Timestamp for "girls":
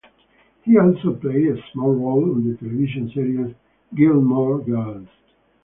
4.57-5.07